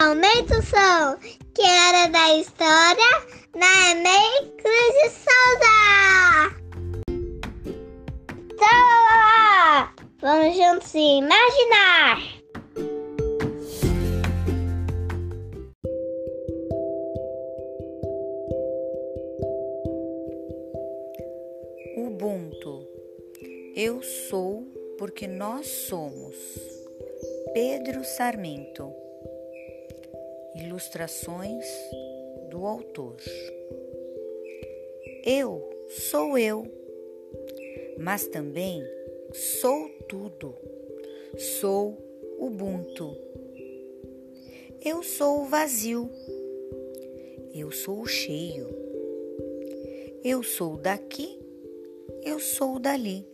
[0.00, 1.18] Aumenta o som,
[1.54, 3.12] que é hora da história
[3.54, 5.76] na Emei Cruz de Souza.
[8.50, 9.90] Então,
[10.22, 12.18] vamos juntos imaginar.
[21.98, 22.88] Ubuntu.
[23.76, 26.36] Eu sou porque nós somos.
[27.52, 29.09] Pedro Sarmento.
[30.60, 31.64] Ilustrações
[32.50, 33.16] do autor.
[35.24, 36.64] Eu sou eu,
[37.98, 38.82] mas também
[39.32, 40.54] sou tudo.
[41.38, 41.96] Sou
[42.38, 43.16] Ubuntu.
[44.84, 46.10] Eu sou o vazio.
[47.54, 48.68] Eu sou o cheio.
[50.22, 51.38] Eu sou daqui.
[52.22, 53.26] Eu sou dali.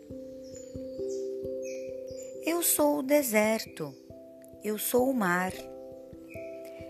[2.44, 3.92] Eu sou o deserto.
[4.62, 5.52] Eu sou o mar.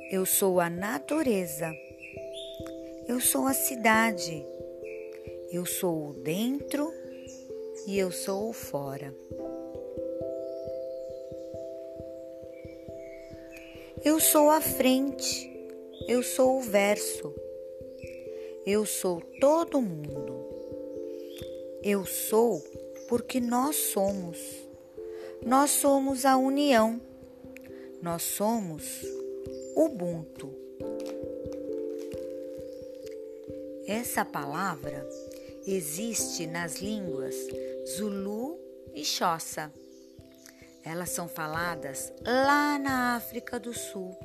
[0.08, 1.74] Eu sou a natureza.
[3.08, 4.46] Eu sou a cidade.
[5.50, 6.92] Eu sou o dentro
[7.88, 9.12] e eu sou o fora.
[14.04, 15.52] Eu sou a frente.
[16.06, 17.34] Eu sou o verso.
[18.64, 20.46] Eu sou todo mundo.
[21.82, 22.62] Eu sou
[23.08, 24.38] porque nós somos.
[25.44, 27.00] Nós somos a união.
[28.00, 29.16] Nós somos
[29.77, 30.50] Ubuntu.
[33.86, 35.06] Essa palavra
[35.66, 37.34] existe nas línguas
[37.86, 38.58] Zulu
[38.94, 39.70] e Xhosa.
[40.83, 44.16] Elas são faladas lá na África do Sul.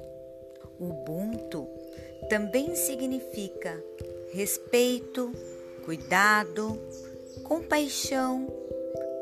[0.80, 1.68] Ubuntu
[2.30, 3.78] também significa
[4.32, 5.34] respeito,
[5.84, 6.80] cuidado,
[7.44, 8.48] compaixão,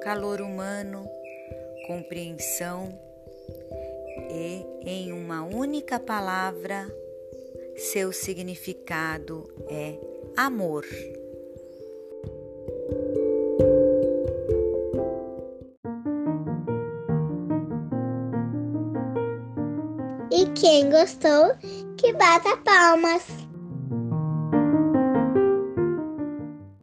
[0.04, 1.10] calor humano,
[1.88, 3.10] compreensão
[4.30, 6.88] e, em uma única palavra,
[7.76, 10.00] seu significado é
[10.38, 10.86] amor.
[20.32, 21.56] E quem gostou,
[21.98, 23.39] que bata palmas.